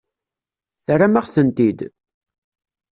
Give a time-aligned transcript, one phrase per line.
[0.85, 1.79] Terram-aɣ-tent-id?